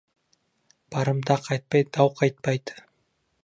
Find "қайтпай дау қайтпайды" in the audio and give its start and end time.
1.49-2.81